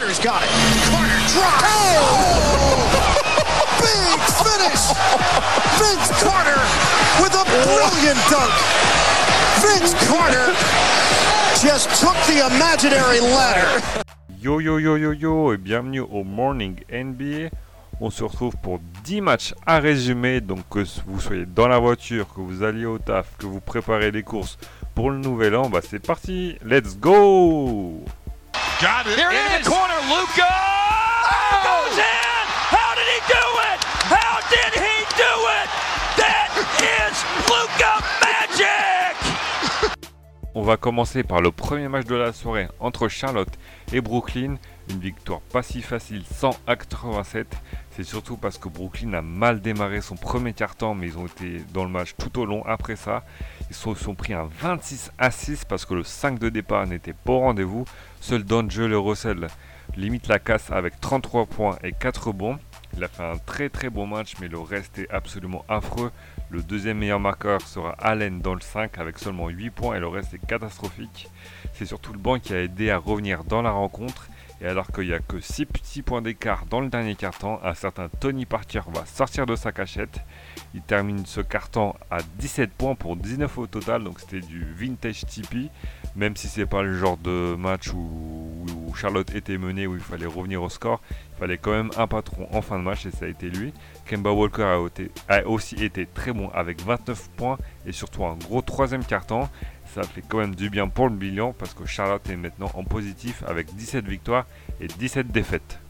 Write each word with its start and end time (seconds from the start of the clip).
Carter's 0.00 0.18
got 0.20 0.42
it. 0.42 0.48
Carter 0.88 1.20
drives. 1.28 1.60
Oh! 1.68 2.88
Big 3.84 4.16
finish. 4.40 4.96
Vince 5.76 6.08
Carter 6.24 6.56
with 7.20 7.34
a 7.36 7.44
brilliant 7.44 8.16
dunk. 8.32 8.48
Vince 9.60 9.92
Carter 10.08 10.56
just 11.60 12.00
took 12.00 12.16
the 12.24 12.46
imaginary 12.46 13.20
ladder. 13.20 13.82
Yo 14.40 14.58
yo 14.58 14.78
yo 14.78 14.96
yo 14.96 15.12
yo 15.12 15.52
et 15.52 15.58
bienvenue 15.58 16.00
au 16.00 16.24
Morning 16.24 16.76
NBA. 16.90 17.50
On 18.00 18.08
se 18.08 18.24
retrouve 18.24 18.56
pour 18.62 18.80
10 19.04 19.20
matchs 19.20 19.54
à 19.66 19.80
résumer. 19.80 20.40
Donc 20.40 20.66
que 20.70 20.82
vous 21.06 21.20
soyez 21.20 21.44
dans 21.44 21.68
la 21.68 21.78
voiture, 21.78 22.26
que 22.34 22.40
vous 22.40 22.62
alliez 22.62 22.86
au 22.86 22.96
taf, 22.96 23.36
que 23.36 23.44
vous 23.44 23.60
préparez 23.60 24.10
les 24.10 24.22
courses 24.22 24.56
pour 24.94 25.10
le 25.10 25.18
nouvel 25.18 25.54
an, 25.56 25.68
bah 25.68 25.80
c'est 25.86 25.98
parti. 25.98 26.56
Let's 26.64 26.96
go 26.96 28.02
Got 28.80 29.06
it. 29.08 29.18
Here 29.18 29.28
in 29.28 29.36
it 29.36 29.62
the 29.62 29.68
corner, 29.68 30.00
Luca. 30.08 30.40
It 30.40 30.48
oh! 30.48 31.84
goes 31.84 31.98
in! 32.00 32.44
How 32.72 32.96
did 32.96 33.04
he 33.12 33.20
do 33.28 33.44
it? 33.68 33.78
How 34.08 34.40
did 34.48 34.72
he 34.72 35.04
do 35.20 35.32
it? 35.52 35.68
That 36.16 36.48
is 36.80 37.20
Luca! 37.44 38.29
On 40.56 40.62
va 40.62 40.76
commencer 40.76 41.22
par 41.22 41.40
le 41.40 41.52
premier 41.52 41.86
match 41.86 42.06
de 42.06 42.16
la 42.16 42.32
soirée 42.32 42.66
entre 42.80 43.06
Charlotte 43.06 43.56
et 43.92 44.00
Brooklyn. 44.00 44.56
Une 44.88 44.98
victoire 44.98 45.40
pas 45.40 45.62
si 45.62 45.80
facile, 45.80 46.24
100 46.28 46.50
à 46.66 46.74
87. 46.74 47.46
C'est 47.92 48.02
surtout 48.02 48.36
parce 48.36 48.58
que 48.58 48.68
Brooklyn 48.68 49.12
a 49.14 49.22
mal 49.22 49.60
démarré 49.60 50.00
son 50.00 50.16
premier 50.16 50.52
quart-temps, 50.52 50.96
mais 50.96 51.06
ils 51.06 51.18
ont 51.18 51.26
été 51.26 51.62
dans 51.72 51.84
le 51.84 51.90
match 51.90 52.16
tout 52.18 52.40
au 52.40 52.46
long. 52.46 52.64
Après 52.66 52.96
ça, 52.96 53.22
ils 53.70 53.76
se 53.76 53.94
sont 53.94 54.16
pris 54.16 54.32
un 54.32 54.48
26 54.60 55.12
à 55.18 55.30
6 55.30 55.66
parce 55.66 55.84
que 55.84 55.94
le 55.94 56.02
5 56.02 56.40
de 56.40 56.48
départ 56.48 56.84
n'était 56.84 57.12
pas 57.12 57.32
au 57.32 57.38
rendez-vous. 57.38 57.84
Seul 58.20 58.44
le 58.44 58.98
Russell 58.98 59.46
limite 59.96 60.26
la 60.26 60.40
casse 60.40 60.72
avec 60.72 61.00
33 61.00 61.46
points 61.46 61.78
et 61.84 61.92
4 61.92 62.32
bons. 62.32 62.58
Il 62.96 63.04
a 63.04 63.08
fait 63.08 63.22
un 63.22 63.38
très 63.38 63.68
très 63.68 63.88
bon 63.88 64.06
match, 64.06 64.34
mais 64.40 64.48
le 64.48 64.58
reste 64.58 64.98
est 64.98 65.10
absolument 65.10 65.64
affreux. 65.68 66.10
Le 66.50 66.62
deuxième 66.62 66.98
meilleur 66.98 67.20
marqueur 67.20 67.60
sera 67.62 67.92
Allen 67.98 68.40
dans 68.40 68.54
le 68.54 68.60
5 68.60 68.98
avec 68.98 69.18
seulement 69.18 69.48
8 69.48 69.70
points 69.70 69.96
et 69.96 70.00
le 70.00 70.08
reste 70.08 70.34
est 70.34 70.46
catastrophique. 70.46 71.28
C'est 71.74 71.86
surtout 71.86 72.12
le 72.12 72.18
banc 72.18 72.38
qui 72.38 72.52
a 72.52 72.60
aidé 72.60 72.90
à 72.90 72.98
revenir 72.98 73.44
dans 73.44 73.62
la 73.62 73.70
rencontre. 73.70 74.28
Et 74.62 74.66
alors 74.66 74.88
qu'il 74.92 75.06
n'y 75.06 75.14
a 75.14 75.20
que 75.20 75.40
6 75.40 75.64
petits 75.64 76.02
points 76.02 76.20
d'écart 76.20 76.66
dans 76.66 76.80
le 76.80 76.88
dernier 76.88 77.14
carton, 77.14 77.58
un 77.62 77.72
certain 77.72 78.10
Tony 78.20 78.44
Parker 78.44 78.82
va 78.92 79.06
sortir 79.06 79.46
de 79.46 79.56
sa 79.56 79.72
cachette. 79.72 80.20
Il 80.74 80.82
termine 80.82 81.24
ce 81.24 81.40
carton 81.40 81.94
à 82.10 82.18
17 82.38 82.70
points 82.72 82.94
pour 82.94 83.16
19 83.16 83.56
au 83.56 83.66
total, 83.66 84.04
donc 84.04 84.20
c'était 84.20 84.40
du 84.40 84.66
vintage 84.74 85.24
Tipeee. 85.24 85.70
Même 86.14 86.36
si 86.36 86.48
c'est 86.48 86.66
pas 86.66 86.82
le 86.82 86.98
genre 86.98 87.16
de 87.16 87.54
match 87.54 87.92
où, 87.94 87.96
où 87.96 88.79
Charlotte 89.00 89.34
était 89.34 89.56
menée, 89.56 89.86
où 89.86 89.94
il 89.94 90.02
fallait 90.02 90.26
revenir 90.26 90.62
au 90.62 90.68
score, 90.68 91.00
il 91.10 91.38
fallait 91.38 91.56
quand 91.56 91.70
même 91.70 91.90
un 91.96 92.06
patron 92.06 92.46
en 92.52 92.60
fin 92.60 92.78
de 92.78 92.84
match 92.84 93.06
et 93.06 93.10
ça 93.10 93.24
a 93.24 93.28
été 93.28 93.48
lui. 93.48 93.72
Kemba 94.04 94.30
Walker 94.30 94.78
a, 95.28 95.46
aussi 95.46 95.82
été 95.82 96.04
très 96.04 96.32
bon 96.32 96.50
avec 96.50 96.82
29 96.82 97.30
points 97.30 97.56
et 97.86 97.92
surtout 97.92 98.26
un 98.26 98.34
gros 98.34 98.60
troisième 98.60 99.02
carton. 99.02 99.48
Ça 99.94 100.02
fait 100.02 100.22
quand 100.28 100.36
même 100.36 100.54
du 100.54 100.68
bien 100.68 100.86
pour 100.86 101.08
le 101.08 101.14
bilan 101.14 101.54
parce 101.58 101.72
que 101.72 101.86
Charlotte 101.86 102.28
est 102.28 102.36
maintenant 102.36 102.70
en 102.74 102.84
positif 102.84 103.42
avec 103.46 103.74
17 103.74 104.04
victoires 104.04 104.46
et 104.82 104.86
17 104.86 105.28
défaites. 105.28 105.80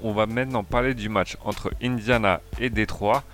On 0.00 0.12
va 0.12 0.26
maintenant 0.26 0.62
parler 0.62 0.94
du 0.94 1.08
match 1.08 1.36
entre 1.44 1.72
Indiana 1.82 2.40
et 2.60 2.70
Détroit. 2.70 3.24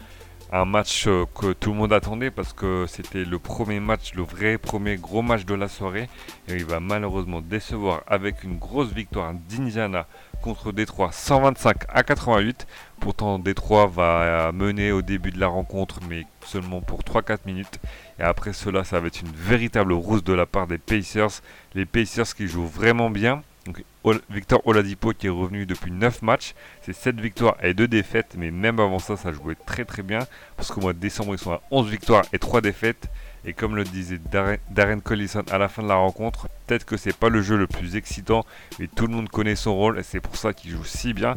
Un 0.56 0.66
match 0.66 1.08
euh, 1.08 1.24
que 1.34 1.52
tout 1.52 1.70
le 1.72 1.78
monde 1.78 1.92
attendait 1.92 2.30
parce 2.30 2.52
que 2.52 2.84
c'était 2.86 3.24
le 3.24 3.41
premier 3.41 3.80
match, 3.80 4.14
le 4.14 4.22
vrai 4.22 4.56
premier 4.56 4.98
gros 4.98 5.20
match 5.20 5.44
de 5.44 5.55
la 5.55 5.66
soirée. 5.66 6.08
Et 6.46 6.55
il 6.55 6.64
va 6.64 6.78
malheureusement 6.78 7.41
décevoir 7.41 8.05
avec 8.06 8.44
une 8.44 8.56
grosse 8.56 8.92
victoire 8.92 9.34
d'Indiana 9.48 10.06
contre 10.42 10.70
Détroit 10.70 11.11
125 11.11 11.86
à 11.88 12.05
88. 12.05 12.69
Pourtant 13.00 13.41
Détroit 13.41 13.88
va 13.88 14.02
euh, 14.22 14.52
mener 14.52 14.92
au 14.92 15.02
début 15.02 15.33
de 15.33 15.41
la 15.41 15.48
rencontre 15.48 15.98
mais 16.08 16.24
seulement 16.44 16.80
pour 16.80 17.00
3-4 17.00 17.39
minutes. 17.46 17.80
Et 18.20 18.23
après 18.23 18.52
cela 18.52 18.84
ça 18.84 19.00
va 19.00 19.08
être 19.08 19.23
une 19.23 19.34
véritable 19.34 19.92
rousse 19.92 20.23
de 20.23 20.34
la 20.34 20.46
part 20.46 20.68
des 20.68 20.79
Pacers. 20.79 21.42
Les 21.74 21.84
Pacers 21.84 22.33
qui 22.33 22.46
jouent 22.46 22.68
vraiment 22.68 23.11
bien. 23.11 23.42
Donc, 23.67 23.83
Victor 24.30 24.61
Oladipo 24.67 25.13
qui 25.13 25.27
est 25.27 25.30
revenu 25.30 25.64
depuis 25.64 25.91
9 25.91 26.23
matchs. 26.23 26.55
C'est 26.83 26.92
7 26.92 27.20
victoires 27.20 27.57
et 27.63 27.75
2 27.75 27.89
défaites. 27.89 28.35
Mais 28.36 28.51
même 28.51 28.80
avant 28.80 28.98
ça 28.98 29.17
ça 29.17 29.33
jouait 29.33 29.57
très 29.67 29.85
très 29.85 30.02
bien. 30.02 30.20
Parce 30.57 30.70
qu'au 30.70 30.80
mois 30.80 30.92
de 30.92 30.98
décembre 30.98 31.35
ils 31.35 31.39
sont 31.39 31.52
à 31.52 31.63
11 31.70 31.89
victoires 31.89 32.24
et 32.33 32.39
3 32.39 32.61
défaites. 32.61 33.08
Et 33.47 33.53
comme 33.53 33.77
le 33.77 33.85
disait 33.85 34.19
Darren, 34.30 34.57
Darren 34.70 35.01
Collison 35.01 35.45
à 35.51 35.58
la 35.58 35.69
fin 35.69 35.83
de 35.83 35.89
la 35.89 35.97
rencontre, 35.97 36.48
peut-être 36.67 36.86
que 36.86 36.97
c'est 36.97 37.14
pas 37.14 37.29
le 37.29 37.42
jeu 37.42 37.58
le 37.58 37.67
plus 37.67 37.95
excitant, 37.95 38.47
mais 38.79 38.86
tout 38.86 39.07
le 39.07 39.14
monde 39.14 39.29
connaît 39.29 39.57
son 39.57 39.74
rôle 39.74 39.98
et 39.98 40.03
c'est 40.03 40.20
pour 40.20 40.36
ça 40.36 40.55
qu'il 40.55 40.70
joue 40.70 40.85
si 40.85 41.13
bien. 41.13 41.36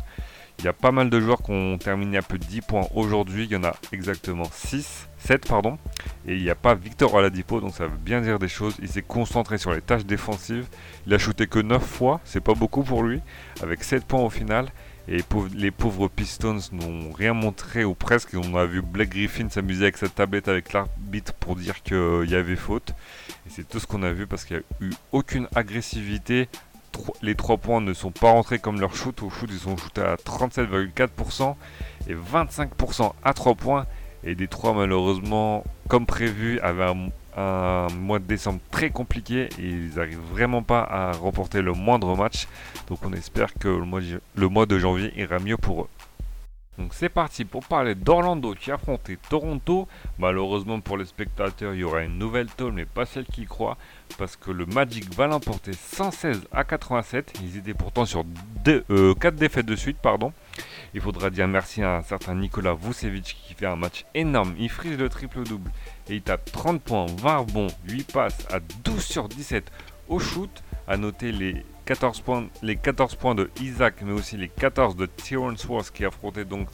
Il 0.59 0.65
y 0.65 0.67
a 0.67 0.73
pas 0.73 0.91
mal 0.91 1.11
de 1.11 1.19
joueurs 1.19 1.43
qui 1.43 1.51
ont 1.51 1.77
terminé 1.77 2.17
à 2.17 2.23
peu 2.23 2.39
de 2.39 2.43
10 2.43 2.61
points 2.61 2.87
aujourd'hui. 2.95 3.45
Il 3.45 3.51
y 3.51 3.55
en 3.55 3.63
a 3.63 3.75
exactement 3.91 4.49
6, 4.51 5.07
7 5.19 5.47
pardon. 5.47 5.77
Et 6.27 6.35
il 6.35 6.41
n'y 6.41 6.49
a 6.49 6.55
pas 6.55 6.73
Victor 6.73 7.13
Oladipo, 7.13 7.61
donc 7.61 7.75
ça 7.75 7.85
veut 7.85 7.97
bien 7.97 8.21
dire 8.21 8.39
des 8.39 8.47
choses. 8.47 8.75
Il 8.81 8.89
s'est 8.89 9.03
concentré 9.03 9.59
sur 9.59 9.71
les 9.71 9.81
tâches 9.81 10.05
défensives. 10.05 10.65
Il 11.05 11.13
a 11.13 11.19
shooté 11.19 11.45
que 11.45 11.59
9 11.59 11.83
fois, 11.83 12.21
c'est 12.23 12.41
pas 12.41 12.55
beaucoup 12.55 12.83
pour 12.83 13.03
lui, 13.03 13.21
avec 13.61 13.83
7 13.83 14.03
points 14.05 14.21
au 14.21 14.31
final. 14.31 14.71
Et 15.09 15.19
les 15.55 15.71
pauvres 15.71 16.09
Pistons 16.09 16.59
n'ont 16.73 17.13
rien 17.13 17.33
montré 17.33 17.85
ou 17.85 17.93
presque. 17.93 18.31
On 18.33 18.55
a 18.57 18.65
vu 18.65 18.81
Blake 18.81 19.11
Griffin 19.11 19.47
s'amuser 19.49 19.83
avec 19.83 19.95
sa 19.95 20.09
tablette 20.09 20.49
avec 20.49 20.73
l'arbitre 20.73 21.33
pour 21.33 21.55
dire 21.55 21.81
qu'il 21.81 22.25
y 22.27 22.35
avait 22.35 22.57
faute. 22.57 22.93
Et 23.45 23.49
c'est 23.49 23.65
tout 23.65 23.79
ce 23.79 23.87
qu'on 23.87 24.03
a 24.03 24.11
vu 24.11 24.27
parce 24.27 24.43
qu'il 24.43 24.57
n'y 24.57 24.63
a 24.63 24.89
eu 24.89 24.93
aucune 25.13 25.47
agressivité. 25.55 26.49
Les 27.21 27.35
3 27.35 27.57
points 27.57 27.81
ne 27.81 27.93
sont 27.93 28.11
pas 28.11 28.31
rentrés 28.31 28.59
comme 28.59 28.79
leur 28.79 28.95
shoot. 28.95 29.21
Au 29.23 29.29
shoot, 29.29 29.49
ils 29.51 29.59
sont 29.59 29.77
shootés 29.77 30.01
à 30.01 30.15
37,4% 30.15 31.55
et 32.07 32.15
25% 32.15 33.13
à 33.23 33.33
3 33.33 33.55
points. 33.55 33.85
Et 34.23 34.35
3 34.35 34.73
malheureusement, 34.73 35.63
comme 35.87 36.05
prévu, 36.05 36.59
avaient 36.59 36.93
un, 37.37 37.87
mois 37.95 38.17
de 38.17 38.25
décembre 38.25 38.59
très 38.71 38.89
compliqué 38.89 39.47
ils 39.59 39.93
n'arrivent 39.95 40.17
vraiment 40.31 40.63
pas 40.63 40.81
à 40.81 41.11
remporter 41.11 41.61
le 41.61 41.73
moindre 41.73 42.15
match. 42.15 42.47
Donc 42.87 42.99
on 43.05 43.13
espère 43.13 43.53
que 43.53 43.67
le 43.67 44.49
mois 44.49 44.65
de 44.65 44.79
janvier 44.79 45.13
ira 45.15 45.37
mieux 45.39 45.57
pour 45.57 45.83
eux. 45.83 45.87
Donc 46.77 46.93
c'est 46.93 47.09
parti 47.09 47.43
pour 47.43 47.65
parler 47.65 47.95
d'Orlando 47.95 48.53
qui 48.53 48.71
affrontait 48.71 49.17
Toronto. 49.29 49.87
Malheureusement 50.19 50.79
pour 50.79 50.97
les 50.97 51.05
spectateurs, 51.05 51.73
il 51.73 51.79
y 51.79 51.83
aura 51.83 52.03
une 52.03 52.19
nouvelle 52.19 52.47
tôle, 52.47 52.73
mais 52.73 52.85
pas 52.85 53.05
celle 53.05 53.25
qui 53.25 53.45
croit, 53.45 53.77
parce 54.19 54.35
que 54.35 54.51
le 54.51 54.67
Magic 54.67 55.11
va 55.15 55.25
l'emporter 55.25 55.73
116 55.73 56.47
à 56.51 56.63
87. 56.63 57.33
Ils 57.41 57.57
étaient 57.57 57.73
pourtant 57.73 58.05
sur 58.05 58.23
4 58.63 59.35
défaites 59.35 59.65
de 59.65 59.75
suite, 59.75 59.97
pardon. 59.97 60.33
Il 60.93 61.01
faudra 61.01 61.29
dire 61.29 61.47
merci 61.47 61.81
à 61.81 61.97
un 61.97 62.03
certain 62.03 62.35
Nicolas 62.35 62.75
Vucevic 62.75 63.37
qui 63.47 63.53
fait 63.55 63.65
un 63.65 63.75
match 63.75 64.05
énorme. 64.13 64.53
Il 64.59 64.69
frise 64.69 64.97
le 64.97 65.09
triple-double 65.09 65.71
et 66.09 66.15
il 66.15 66.21
tape 66.21 66.51
30 66.51 66.81
points, 66.81 67.07
20 67.07 67.37
rebonds, 67.37 67.67
8 67.87 68.11
passes 68.11 68.47
à 68.51 68.59
12 68.59 69.03
sur 69.03 69.27
17 69.27 69.71
au 70.09 70.19
shoot. 70.19 70.63
À 70.87 70.95
noter 70.95 71.33
les 71.33 71.65
14 71.87 72.19
points, 72.19 72.47
les 72.63 72.75
14 72.75 73.15
points 73.15 73.33
de 73.33 73.49
Isaac, 73.61 74.01
mais 74.03 74.11
aussi 74.11 74.35
les 74.35 74.49
14 74.49 74.97
de 74.97 75.05
Terrence 75.05 75.63
Ross 75.63 75.89
qui 75.89 76.03
affrontait 76.03 76.43
donc 76.43 76.67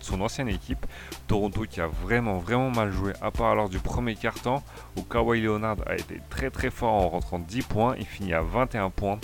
son 0.00 0.20
ancienne 0.22 0.48
équipe. 0.48 0.86
Toronto 1.26 1.66
qui 1.68 1.82
a 1.82 1.88
vraiment 1.88 2.38
vraiment 2.38 2.70
mal 2.70 2.90
joué, 2.90 3.12
à 3.20 3.30
part 3.30 3.54
lors 3.54 3.68
du 3.68 3.78
premier 3.78 4.14
quart-temps 4.14 4.64
où 4.96 5.02
Kawhi 5.02 5.42
Leonard 5.42 5.76
a 5.86 5.96
été 5.96 6.22
très 6.30 6.48
très 6.48 6.70
fort 6.70 6.94
en 6.94 7.08
rentrant 7.10 7.38
10 7.38 7.62
points. 7.64 7.96
Il 7.98 8.06
finit 8.06 8.32
à 8.32 8.40
21 8.40 8.88
points. 8.88 9.18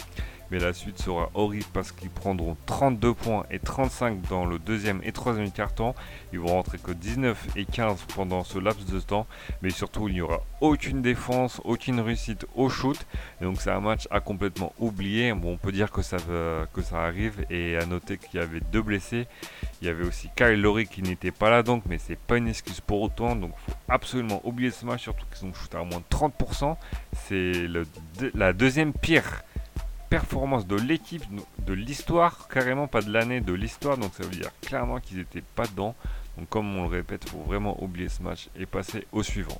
Mais 0.52 0.58
la 0.58 0.74
suite 0.74 0.98
sera 0.98 1.30
horrible 1.32 1.64
parce 1.72 1.92
qu'ils 1.92 2.10
prendront 2.10 2.58
32 2.66 3.14
points 3.14 3.46
et 3.50 3.58
35 3.58 4.20
dans 4.28 4.44
le 4.44 4.58
deuxième 4.58 5.00
et 5.02 5.10
troisième 5.10 5.50
quart-temps. 5.50 5.94
Ils 6.34 6.40
vont 6.40 6.48
rentrer 6.48 6.76
que 6.76 6.92
19 6.92 7.56
et 7.56 7.64
15 7.64 8.04
pendant 8.14 8.44
ce 8.44 8.58
laps 8.58 8.84
de 8.84 9.00
temps. 9.00 9.26
Mais 9.62 9.70
surtout, 9.70 10.08
il 10.08 10.14
n'y 10.14 10.20
aura 10.20 10.42
aucune 10.60 11.00
défense, 11.00 11.62
aucune 11.64 12.00
réussite 12.00 12.44
au 12.54 12.68
shoot. 12.68 12.98
Donc 13.40 13.62
c'est 13.62 13.70
un 13.70 13.80
match 13.80 14.06
à 14.10 14.20
complètement 14.20 14.74
oublier. 14.78 15.32
On 15.32 15.56
peut 15.56 15.72
dire 15.72 15.90
que 15.90 16.02
ça, 16.02 16.18
que 16.74 16.82
ça 16.82 17.00
arrive. 17.02 17.46
Et 17.48 17.78
à 17.78 17.86
noter 17.86 18.18
qu'il 18.18 18.38
y 18.38 18.42
avait 18.42 18.60
deux 18.60 18.82
blessés. 18.82 19.28
Il 19.80 19.86
y 19.86 19.90
avait 19.90 20.04
aussi 20.04 20.28
Kyle 20.36 20.60
Lowry 20.60 20.86
qui 20.86 21.00
n'était 21.00 21.30
pas 21.30 21.48
là 21.48 21.62
donc, 21.62 21.84
mais 21.88 21.96
c'est 21.96 22.18
pas 22.18 22.36
une 22.36 22.48
excuse 22.48 22.82
pour 22.82 23.00
autant. 23.00 23.36
Donc 23.36 23.52
faut 23.66 23.72
absolument 23.88 24.42
oublier 24.44 24.70
ce 24.70 24.84
match, 24.84 25.04
surtout 25.04 25.24
qu'ils 25.34 25.48
ont 25.48 25.54
shooté 25.54 25.78
à 25.78 25.82
moins 25.82 26.00
de 26.00 26.14
30%. 26.14 26.76
C'est 27.14 27.52
la 28.34 28.52
deuxième 28.52 28.92
pire 28.92 29.44
performance 30.12 30.66
de 30.66 30.76
l'équipe, 30.76 31.24
de 31.60 31.72
l'histoire, 31.72 32.46
carrément 32.48 32.86
pas 32.86 33.00
de 33.00 33.10
l'année, 33.10 33.40
de 33.40 33.54
l'histoire. 33.54 33.96
Donc 33.96 34.12
ça 34.12 34.24
veut 34.24 34.28
dire 34.28 34.50
clairement 34.60 35.00
qu'ils 35.00 35.16
n'étaient 35.16 35.40
pas 35.40 35.66
dedans. 35.66 35.94
Donc 36.36 36.50
comme 36.50 36.76
on 36.76 36.82
le 36.82 36.88
répète, 36.88 37.22
il 37.24 37.30
faut 37.30 37.40
vraiment 37.40 37.82
oublier 37.82 38.10
ce 38.10 38.22
match 38.22 38.50
et 38.54 38.66
passer 38.66 39.06
au 39.10 39.22
suivant. 39.22 39.58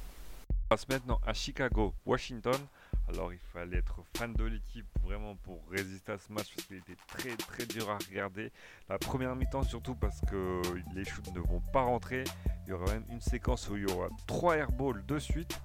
On 0.51 0.69
passe 0.69 0.87
maintenant 0.91 1.19
à 1.27 1.33
Chicago, 1.33 1.95
Washington. 2.05 2.61
Alors 3.09 3.33
il 3.33 3.39
fallait 3.55 3.79
être 3.79 4.01
fan 4.15 4.35
de 4.35 4.45
l'équipe 4.45 4.85
vraiment 5.03 5.37
pour 5.37 5.59
résister 5.71 6.13
à 6.13 6.19
ce 6.19 6.31
match 6.31 6.55
parce 6.55 6.67
qu'il 6.67 6.77
était 6.77 6.99
très 7.09 7.35
très 7.35 7.65
dur 7.65 7.89
à 7.89 7.97
regarder. 8.11 8.53
La 8.91 8.99
première 8.99 9.35
mi-temps 9.35 9.63
surtout 9.63 9.95
parce 9.95 10.21
que 10.31 10.61
les 10.95 11.07
shoots 11.07 11.35
ne 11.35 11.41
vont 11.41 11.63
pas 11.73 11.81
rentrer. 11.81 12.25
Il 12.67 12.71
y 12.71 12.73
aura 12.75 12.93
même 12.93 13.05
une 13.11 13.23
séquence 13.23 13.71
où 13.71 13.77
il 13.79 13.89
y 13.89 13.93
aura 13.93 14.09
3 14.27 14.57
airballs 14.59 15.03
de 15.07 15.19
suite. 15.19 15.59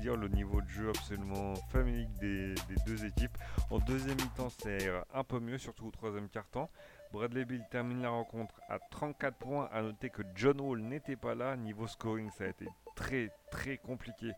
Dire 0.00 0.16
le 0.16 0.28
niveau 0.28 0.60
de 0.60 0.68
jeu 0.68 0.88
absolument 0.90 1.54
familique 1.70 2.12
des, 2.20 2.54
deux 2.86 3.04
équipes. 3.04 3.36
En 3.70 3.78
deuxième 3.78 4.16
mi-temps, 4.16 4.50
c'est 4.50 4.90
un 5.12 5.24
peu 5.24 5.40
mieux, 5.40 5.58
surtout 5.58 5.86
au 5.86 5.90
troisième 5.90 6.28
quart-temps. 6.28 6.70
Bradley 7.12 7.44
Bill 7.44 7.64
termine 7.70 8.02
la 8.02 8.10
rencontre 8.10 8.60
à 8.68 8.78
34 8.90 9.36
points. 9.36 9.68
À 9.72 9.82
noter 9.82 10.10
que 10.10 10.22
John 10.34 10.60
Wall 10.60 10.80
n'était 10.80 11.16
pas 11.16 11.34
là. 11.34 11.56
Niveau 11.56 11.86
scoring, 11.86 12.30
ça 12.30 12.44
a 12.44 12.48
été 12.48 12.66
très 12.96 13.30
très 13.50 13.78
compliqué 13.78 14.32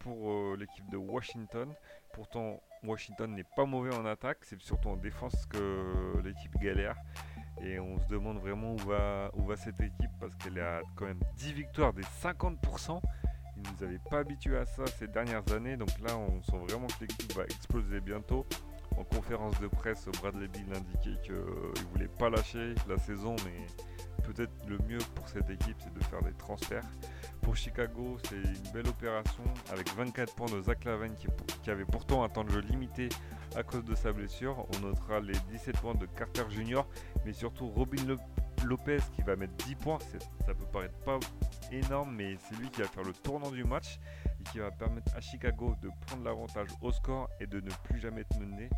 pour 0.00 0.30
euh, 0.30 0.56
l'équipe 0.58 0.88
de 0.90 0.96
Washington. 0.96 1.72
Pourtant, 2.12 2.60
Washington 2.84 3.34
n'est 3.34 3.46
pas 3.56 3.64
mauvais 3.64 3.94
en 3.94 4.04
attaque, 4.04 4.38
c'est 4.42 4.60
surtout 4.60 4.90
en 4.90 4.96
défense 4.96 5.46
que 5.46 6.20
l'équipe 6.24 6.56
galère. 6.60 6.96
Et 7.62 7.78
on 7.78 7.98
se 7.98 8.06
demande 8.06 8.38
vraiment 8.38 8.72
où 8.72 8.78
va, 8.78 9.30
où 9.34 9.44
va 9.44 9.56
cette 9.56 9.80
équipe 9.80 10.10
parce 10.18 10.34
qu'elle 10.36 10.58
a 10.58 10.80
quand 10.96 11.06
même 11.06 11.20
10 11.36 11.52
victoires 11.52 11.92
des 11.92 12.02
50%. 12.02 13.00
Ne 13.80 13.86
nous 13.86 13.98
pas 14.10 14.18
habitués 14.18 14.58
à 14.58 14.66
ça 14.66 14.86
ces 14.98 15.08
dernières 15.08 15.50
années. 15.52 15.76
Donc 15.76 15.90
là, 16.00 16.16
on 16.16 16.42
sent 16.42 16.58
vraiment 16.68 16.86
que 16.86 17.00
l'équipe 17.00 17.32
va 17.34 17.44
exploser 17.44 18.00
bientôt. 18.00 18.46
En 18.98 19.04
conférence 19.04 19.58
de 19.60 19.68
presse, 19.68 20.06
Bradley 20.20 20.48
Bill 20.48 20.66
indiquait 20.74 21.20
qu'il 21.22 21.34
ne 21.34 21.90
voulait 21.92 22.08
pas 22.18 22.28
lâcher 22.28 22.74
la 22.88 22.98
saison, 22.98 23.36
mais 23.44 23.66
peut-être 24.22 24.52
le 24.68 24.78
mieux 24.86 24.98
pour 25.14 25.28
cette 25.28 25.48
équipe, 25.48 25.76
c'est 25.78 25.92
de 25.92 26.04
faire 26.04 26.22
des 26.22 26.32
transferts. 26.32 26.84
Pour 27.40 27.56
Chicago, 27.56 28.18
c'est 28.28 28.36
une 28.36 28.72
belle 28.72 28.88
opération 28.88 29.42
avec 29.72 29.92
24 29.94 30.34
points 30.34 30.50
de 30.50 30.60
Zach 30.60 30.84
Lavine 30.84 31.14
qui, 31.62 31.70
avait 31.70 31.84
pourtant 31.84 32.22
un 32.22 32.28
temps 32.28 32.44
de 32.44 32.50
jeu 32.50 32.60
limité 32.60 33.08
à 33.56 33.62
cause 33.62 33.84
de 33.84 33.94
sa 33.94 34.12
blessure. 34.12 34.66
On 34.76 34.80
notera 34.80 35.20
les 35.20 35.38
17 35.50 35.78
points 35.80 35.94
de 35.94 36.06
Carter 36.06 36.44
Jr., 36.50 36.82
mais 37.24 37.32
surtout 37.32 37.68
Robin 37.68 38.16
Lopez 38.64 38.98
qui 39.14 39.22
va 39.22 39.36
mettre 39.36 39.54
10 39.66 39.74
points. 39.76 39.98
Ça 40.46 40.54
peut 40.54 40.66
paraître 40.72 40.98
pas 41.04 41.18
énorme, 41.72 42.14
mais 42.14 42.36
c'est 42.36 42.56
lui 42.56 42.70
qui 42.70 42.80
va 42.82 42.88
faire 42.88 43.02
le 43.02 43.12
tournant 43.12 43.50
du 43.50 43.64
match 43.64 43.98
et 44.40 44.44
qui 44.50 44.58
va 44.58 44.70
permettre 44.70 45.14
à 45.16 45.20
Chicago 45.20 45.74
de 45.82 45.90
prendre 46.06 46.24
l'avantage 46.24 46.68
au 46.80 46.92
score 46.92 47.28
et 47.40 47.46
de 47.46 47.60
ne 47.60 47.70
plus 47.84 48.00
jamais 48.00 48.22
être 48.22 48.38
mené. 48.38 48.68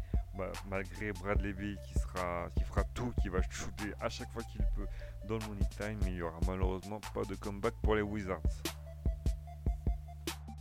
Malgré 0.69 1.13
Brad 1.13 1.41
Levy 1.41 1.77
qui, 1.87 1.95
sera, 1.99 2.49
qui 2.57 2.65
fera 2.65 2.83
tout, 2.93 3.13
qui 3.23 3.29
va 3.29 3.41
shooter 3.43 3.93
à 4.01 4.09
chaque 4.09 4.31
fois 4.33 4.43
qu'il 4.43 4.63
peut 4.75 4.87
dans 5.29 5.39
le 5.39 5.47
money 5.47 5.69
time, 5.79 5.99
mais 6.03 6.11
il 6.11 6.17
n'y 6.17 6.23
aura 6.23 6.41
malheureusement 6.47 7.01
pas 7.15 7.23
de 7.23 7.37
comeback 7.37 7.75
pour 7.83 7.95
les 7.95 8.03
Wizards. 8.03 8.41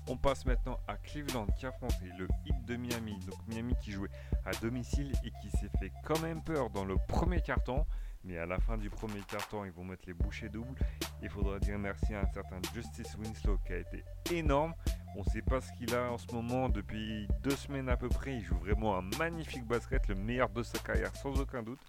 On 0.08 0.18
passe 0.18 0.46
maintenant 0.46 0.78
à 0.88 0.98
Cleveland 0.98 1.48
qui 1.58 1.66
a 1.66 1.70
affronté 1.70 2.06
le 2.20 2.28
hit 2.46 2.66
de 2.66 2.76
Miami. 2.76 3.18
Donc 3.26 3.40
Miami 3.48 3.74
qui 3.82 3.92
jouait 3.92 4.10
à 4.46 4.52
domicile 4.62 5.12
et 5.24 5.32
qui 5.42 5.50
s'est 5.58 5.72
fait 5.80 5.92
quand 6.04 6.20
même 6.20 6.44
peur 6.44 6.70
dans 6.70 6.86
le 6.86 6.98
premier 7.08 7.42
carton. 7.42 7.86
Mais 8.26 8.38
à 8.38 8.46
la 8.46 8.60
fin 8.60 8.78
du 8.78 8.90
premier 8.90 9.20
carton, 9.28 9.66
ils 9.66 9.72
vont 9.72 9.84
mettre 9.84 10.04
les 10.08 10.14
bouchées 10.14 10.50
doubles. 10.50 10.80
Il 11.22 11.30
faudra 11.30 11.60
dire 11.60 11.78
merci 11.78 12.14
à 12.14 12.22
un 12.22 12.28
certain 12.34 12.60
Justice 12.74 13.16
Winslow 13.18 13.58
qui 13.66 13.74
a 13.74 13.78
été 13.78 14.04
énorme. 14.32 14.74
On 15.16 15.20
ne 15.20 15.26
sait 15.26 15.42
pas 15.42 15.62
ce 15.62 15.72
qu'il 15.74 15.94
a 15.94 16.12
en 16.12 16.18
ce 16.18 16.34
moment. 16.34 16.70
Depuis 16.70 17.28
deux 17.42 17.56
semaines 17.56 17.90
à 17.90 17.98
peu 17.98 18.10
près, 18.10 18.36
il 18.36 18.42
joue 18.42 18.58
vraiment 18.58 18.98
un 18.98 19.04
magnifique 19.20 19.66
basket, 19.66 20.08
le 20.08 20.16
meilleur 20.16 20.50
de 20.50 20.64
sa 20.64 20.80
carrière 20.80 21.16
sans 21.16 21.40
aucun 21.40 21.64
doute. 21.64 21.80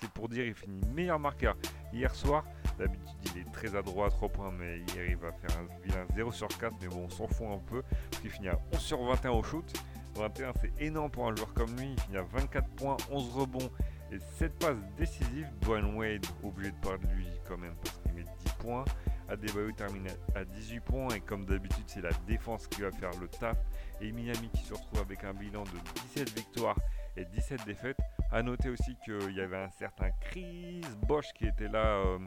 C'est 0.00 0.10
pour 0.10 0.28
dire 0.28 0.44
il 0.44 0.54
finit 0.54 0.80
meilleur 0.94 1.18
marqueur 1.18 1.56
hier 1.92 2.14
soir. 2.14 2.44
D'habitude, 2.78 3.08
il 3.34 3.40
est 3.40 3.52
très 3.52 3.74
adroit 3.74 4.06
à 4.06 4.10
3 4.10 4.28
points, 4.28 4.52
mais 4.52 4.78
hier, 4.78 5.06
il 5.08 5.16
va 5.16 5.32
faire 5.32 5.50
un 5.58 5.82
vilain 5.82 6.06
0 6.14 6.30
sur 6.30 6.46
4. 6.46 6.74
Mais 6.80 6.86
bon, 6.86 7.06
on 7.06 7.10
s'en 7.10 7.26
fout 7.26 7.48
un 7.48 7.58
peu, 7.58 7.82
parce 7.82 8.22
qu'il 8.22 8.30
finit 8.30 8.48
à 8.48 8.58
11 8.72 8.78
sur 8.78 9.02
21 9.02 9.32
au 9.32 9.42
shoot. 9.42 9.72
21, 10.14 10.52
c'est 10.60 10.72
énorme 10.80 11.10
pour 11.10 11.26
un 11.26 11.34
joueur 11.34 11.52
comme 11.54 11.74
lui. 11.76 11.92
Il 11.92 12.00
finit 12.02 12.18
à 12.18 12.22
24 12.22 12.68
points, 12.76 12.96
11 13.10 13.32
rebonds 13.32 13.70
et 14.12 14.18
7 14.18 14.58
passes 14.58 14.76
décisives. 14.96 15.48
Dwayne 15.60 15.94
Wade, 15.96 16.26
obligé 16.42 16.70
de 16.70 16.76
parler 16.76 17.06
de 17.06 17.12
lui 17.14 17.26
quand 17.46 17.58
même, 17.58 17.74
parce 17.82 17.98
qu'il 17.98 18.12
met 18.12 18.24
10 18.24 18.52
points. 18.58 18.84
Adebayo 19.28 19.72
termine 19.72 20.08
à 20.34 20.44
18 20.44 20.80
points 20.80 21.08
et 21.14 21.20
comme 21.20 21.44
d'habitude 21.44 21.84
c'est 21.86 22.00
la 22.00 22.12
défense 22.26 22.66
qui 22.66 22.80
va 22.80 22.90
faire 22.90 23.10
le 23.20 23.28
taf 23.28 23.58
et 24.00 24.10
Miami 24.10 24.48
qui 24.54 24.62
se 24.62 24.72
retrouve 24.72 25.00
avec 25.00 25.22
un 25.24 25.34
bilan 25.34 25.64
de 25.64 25.78
17 26.14 26.34
victoires 26.34 26.78
et 27.16 27.24
17 27.26 27.66
défaites. 27.66 27.98
A 28.32 28.42
noter 28.42 28.70
aussi 28.70 28.96
qu'il 29.04 29.34
y 29.34 29.40
avait 29.40 29.58
un 29.58 29.70
certain 29.70 30.10
Chris 30.20 30.80
Bosch 31.06 31.26
qui 31.34 31.46
était 31.46 31.68
là 31.68 31.96
euh, 31.96 32.18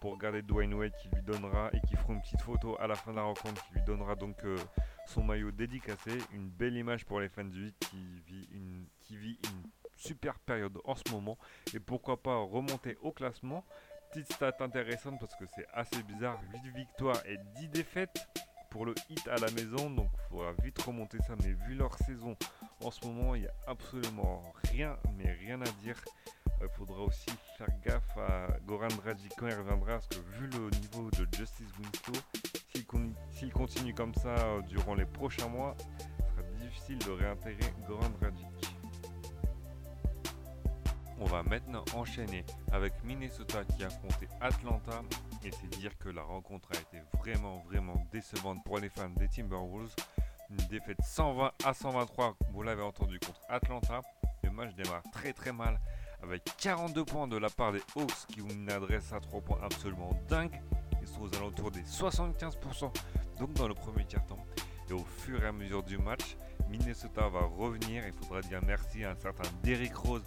pour 0.00 0.12
regarder 0.12 0.42
Dwayne 0.42 0.74
Wade 0.74 0.92
qui 1.00 1.08
lui 1.08 1.22
donnera 1.22 1.70
et 1.72 1.80
qui 1.80 1.96
fera 1.96 2.12
une 2.12 2.20
petite 2.20 2.42
photo 2.42 2.76
à 2.80 2.86
la 2.86 2.94
fin 2.94 3.10
de 3.10 3.16
la 3.16 3.22
rencontre 3.22 3.64
qui 3.66 3.74
lui 3.74 3.82
donnera 3.82 4.14
donc 4.14 4.44
euh, 4.44 4.56
son 5.06 5.24
maillot 5.24 5.50
dédicacé. 5.50 6.10
Une 6.32 6.48
belle 6.48 6.76
image 6.76 7.04
pour 7.04 7.20
les 7.20 7.28
fans 7.28 7.44
du 7.44 7.64
8 7.64 7.76
qui 7.80 8.22
vit 8.26 8.48
une, 8.52 8.86
qui 9.00 9.16
vit 9.16 9.38
une 9.44 9.70
super 9.96 10.38
période 10.40 10.78
en 10.84 10.94
ce 10.94 11.10
moment 11.10 11.38
et 11.74 11.80
pourquoi 11.80 12.22
pas 12.22 12.36
remonter 12.36 12.96
au 13.02 13.12
classement. 13.12 13.64
Petite 14.12 14.32
stat 14.32 14.56
intéressante 14.60 15.18
parce 15.18 15.34
que 15.34 15.44
c'est 15.54 15.66
assez 15.72 16.02
bizarre, 16.04 16.40
8 16.64 16.76
victoires 16.76 17.20
et 17.26 17.36
10 17.56 17.68
défaites 17.68 18.28
pour 18.74 18.86
le 18.86 18.94
hit 19.08 19.28
à 19.28 19.36
la 19.36 19.48
maison, 19.52 19.88
donc 19.88 20.08
il 20.12 20.28
faudra 20.30 20.52
vite 20.64 20.82
remonter 20.82 21.18
ça, 21.18 21.34
mais 21.44 21.52
vu 21.68 21.76
leur 21.76 21.96
saison 21.98 22.36
en 22.82 22.90
ce 22.90 23.06
moment, 23.06 23.36
il 23.36 23.42
n'y 23.42 23.46
a 23.46 23.54
absolument 23.68 24.42
rien, 24.72 24.98
mais 25.16 25.30
rien 25.30 25.60
à 25.60 25.70
dire. 25.82 25.96
Il 26.60 26.68
faudra 26.70 27.02
aussi 27.02 27.30
faire 27.56 27.68
gaffe 27.84 28.18
à 28.18 28.58
Goran 28.66 28.88
Dragic 28.88 29.32
quand 29.38 29.46
il 29.46 29.54
reviendra, 29.54 29.92
parce 29.92 30.08
que 30.08 30.16
vu 30.38 30.48
le 30.48 30.70
niveau 30.80 31.08
de 31.10 31.36
Justice 31.36 31.68
Winslow, 31.78 32.20
s'il 33.30 33.52
continue 33.52 33.94
comme 33.94 34.14
ça 34.16 34.34
euh, 34.34 34.62
durant 34.62 34.94
les 34.94 35.06
prochains 35.06 35.48
mois, 35.48 35.76
ce 36.18 36.30
sera 36.32 36.42
difficile 36.58 36.98
de 36.98 37.10
réintégrer 37.12 37.72
Goran 37.86 38.10
Dragic. 38.20 38.53
On 41.20 41.26
va 41.26 41.42
maintenant 41.42 41.84
enchaîner 41.94 42.44
avec 42.72 42.92
Minnesota 43.04 43.64
qui 43.64 43.84
a 43.84 43.86
affronté 43.86 44.28
Atlanta 44.40 45.02
et 45.44 45.50
c'est 45.52 45.78
dire 45.78 45.96
que 45.98 46.08
la 46.08 46.22
rencontre 46.22 46.70
a 46.72 46.76
été 46.76 47.02
vraiment 47.18 47.62
vraiment 47.68 48.04
décevante 48.12 48.64
pour 48.64 48.78
les 48.78 48.88
fans 48.88 49.08
des 49.10 49.28
Timberwolves. 49.28 49.94
Une 50.50 50.56
défaite 50.68 50.98
120 51.02 51.52
à 51.64 51.74
123, 51.74 52.36
vous 52.52 52.62
l'avez 52.62 52.82
entendu, 52.82 53.18
contre 53.20 53.40
Atlanta. 53.48 54.00
Le 54.42 54.50
match 54.50 54.74
démarre 54.74 55.02
très 55.12 55.32
très 55.32 55.52
mal 55.52 55.80
avec 56.22 56.42
42 56.58 57.04
points 57.04 57.28
de 57.28 57.36
la 57.36 57.48
part 57.48 57.72
des 57.72 57.82
Hawks 57.96 58.26
qui 58.28 58.40
ont 58.42 58.48
une 58.48 58.70
adresse 58.70 59.12
à 59.12 59.20
3 59.20 59.40
points 59.40 59.58
absolument 59.62 60.10
dingue. 60.28 60.60
Ils 61.00 61.08
sont 61.08 61.22
aux 61.22 61.34
alentours 61.36 61.70
des 61.70 61.82
75%, 61.82 62.90
donc 63.38 63.52
dans 63.54 63.68
le 63.68 63.74
premier 63.74 64.04
tiers-temps. 64.04 64.44
Et 64.88 64.92
au 64.92 65.04
fur 65.04 65.42
et 65.42 65.46
à 65.46 65.52
mesure 65.52 65.82
du 65.82 65.98
match, 65.98 66.36
Minnesota 66.68 67.28
va 67.28 67.40
revenir. 67.40 68.06
Il 68.06 68.12
faudra 68.12 68.40
dire 68.40 68.60
merci 68.66 69.04
à 69.04 69.10
un 69.10 69.16
certain 69.16 69.48
Derrick 69.62 69.94
Rose 69.94 70.24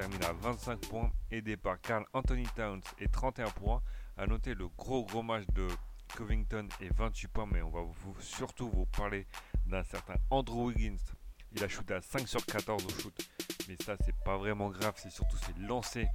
termine 0.00 0.24
à 0.24 0.32
25 0.32 0.80
points, 0.88 1.12
aidé 1.30 1.58
par 1.58 1.78
Carl 1.78 2.06
Anthony 2.14 2.46
Towns 2.56 2.80
et 3.00 3.08
31 3.08 3.50
points. 3.50 3.82
A 4.16 4.26
noter 4.26 4.54
le 4.54 4.66
gros 4.68 5.04
gros 5.04 5.22
match 5.22 5.44
de 5.52 5.68
Covington 6.16 6.66
et 6.80 6.88
28 6.88 7.28
points, 7.28 7.46
mais 7.52 7.60
on 7.60 7.68
va 7.68 7.82
vous, 7.82 8.16
surtout 8.18 8.70
vous 8.70 8.86
parler 8.86 9.26
d'un 9.66 9.84
certain 9.84 10.14
Andrew 10.30 10.68
Wiggins. 10.68 10.96
Il 11.52 11.62
a 11.62 11.68
shooté 11.68 11.92
à 11.92 12.00
5 12.00 12.26
sur 12.26 12.46
14 12.46 12.82
au 12.86 12.88
shoot, 12.88 13.30
mais 13.68 13.76
ça 13.84 13.94
c'est 14.02 14.16
pas 14.24 14.38
vraiment 14.38 14.70
grave, 14.70 14.94
c'est 14.96 15.10
surtout 15.10 15.36
ses 15.36 15.52
lancers 15.60 16.08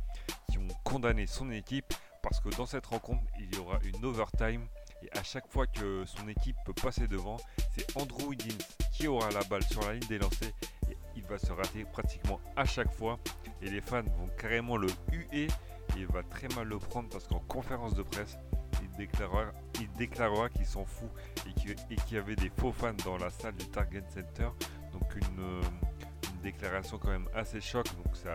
qui 0.50 0.58
ont 0.58 0.68
condamné 0.84 1.28
son 1.28 1.52
équipe 1.52 1.94
parce 2.24 2.40
que 2.40 2.50
dans 2.58 2.66
cette 2.66 2.88
rencontre 2.88 3.22
il 3.40 3.54
y 3.54 3.60
aura 3.60 3.78
une 3.84 4.04
overtime 4.04 4.66
et 5.04 5.16
à 5.16 5.22
chaque 5.22 5.48
fois 5.52 5.68
que 5.68 6.06
son 6.06 6.28
équipe 6.28 6.56
peut 6.66 6.74
passer 6.74 7.08
devant, 7.08 7.38
c'est 7.76 7.86
Andrew 7.96 8.30
Wiggins 8.30 8.66
qui 8.94 9.08
aura 9.08 9.30
la 9.30 9.44
balle 9.44 9.64
sur 9.64 9.82
la 9.86 9.94
ligne 9.94 10.08
des 10.08 10.18
lancers 10.18 10.54
va 11.26 11.38
se 11.38 11.52
rater 11.52 11.86
pratiquement 11.86 12.40
à 12.56 12.66
chaque 12.66 12.92
fois 12.94 13.20
et 13.62 13.70
les 13.70 13.82
fans 13.82 14.04
vont 14.04 14.30
carrément 14.38 14.78
le 14.78 14.88
huer 15.12 15.48
et 15.96 15.98
il 15.98 16.08
va 16.08 16.24
très 16.24 16.48
mal 16.50 16.68
le 16.68 16.78
prendre 16.78 17.10
parce 17.10 17.28
qu'en 17.28 17.40
conférence 17.40 17.94
de 17.94 18.04
presse, 18.04 18.38
il 18.82 18.90
déclarera, 18.98 19.46
il 19.80 19.92
déclarera 19.94 20.50
qu'il 20.50 20.66
s'en 20.66 20.86
fout 20.86 21.10
et 21.48 21.54
qu'il 21.54 22.16
y 22.16 22.18
avait 22.18 22.36
des 22.36 22.52
faux 22.58 22.72
fans 22.72 22.94
dans 23.04 23.18
la 23.18 23.30
salle 23.30 23.56
du 23.56 23.66
Target 23.68 24.04
Center. 24.14 24.50
Donc 24.92 25.16
une, 25.16 25.40
euh, 25.40 25.62
déclaration 26.46 27.00
quand 27.00 27.10
même 27.10 27.28
assez 27.34 27.60
choc. 27.60 27.86
Donc 28.04 28.16
c'est 28.16 28.30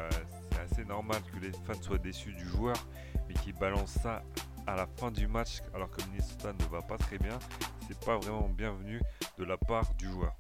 assez 0.61 0.85
normal 0.85 1.23
que 1.33 1.39
les 1.39 1.53
fans 1.53 1.81
soient 1.81 1.99
déçus 1.99 2.33
du 2.33 2.47
joueur, 2.49 2.77
mais 3.29 3.35
qu'il 3.35 3.55
balance 3.55 3.91
ça 4.03 4.23
à 4.67 4.77
la 4.77 4.87
fin 4.87 5.11
du 5.11 5.27
match 5.27 5.63
alors 5.75 5.91
que 5.91 6.03
Minnesota 6.11 6.53
ne 6.53 6.65
va 6.67 6.83
pas 6.83 6.99
très 6.99 7.19
bien. 7.19 7.39
C'est 7.87 7.99
pas 8.05 8.19
vraiment 8.19 8.49
bienvenu 8.49 9.01
de 9.39 9.45
la 9.45 9.57
part 9.57 9.95
du 9.95 10.07
joueur. 10.07 10.35